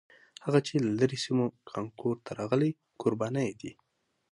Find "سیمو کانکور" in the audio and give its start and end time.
1.25-2.15